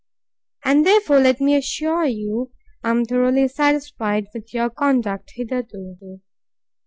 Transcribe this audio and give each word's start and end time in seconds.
And, 0.65 0.83
therefore, 0.83 1.19
let 1.19 1.39
me 1.39 1.55
assure 1.55 2.05
you, 2.05 2.51
I 2.83 2.89
am 2.89 3.05
thoroughly 3.05 3.47
satisfied 3.47 4.29
with 4.33 4.51
your 4.51 4.71
conduct 4.71 5.33
hitherto. 5.35 6.21